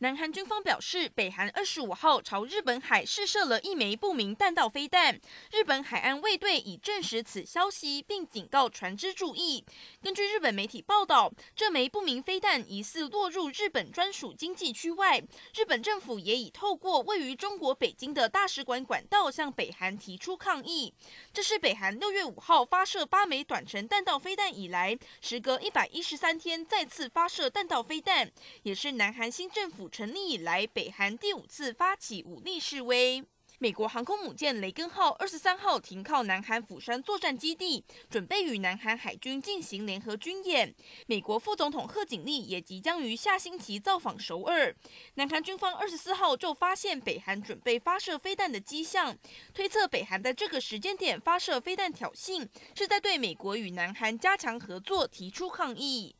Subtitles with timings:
[0.00, 5.18] 南韩军方表示，北韩二十五号朝日本海试射了一枚不明弹道飞弹。
[5.50, 9.64] 日本海岸卫队已证实此消息，并警告船只注意。
[10.02, 15.18] 根据日本媒体报道，这枚不明飞弹疑似落入日本专属经济区外。
[15.54, 20.92] 日本政府也已透过位于中国北京的大使馆管道向北韩提出抗议。
[21.32, 28.30] 这是北韩六月五号发射八枚短程弹道飞弹以来，时隔一百一十三天再次发射弹道飞弹，
[28.64, 33.24] 也是南韩新政府成立以来，北韩第五次发起武力示威。
[33.58, 40.74] 美国航空母舰雷根号二十三号停靠南韩釜山作战基地，准备与南韩海军进行联合军演。
[41.06, 44.76] 美国副总统贺锦丽也即将于下星期造访首尔。
[45.14, 49.16] 南韩军方二十四号就发现北韩准备发射飞弹的迹象，
[49.54, 56.14] 推测北韩在这个时间点发射飞弹挑衅，是在对美国与南韩加强合作提出抗议。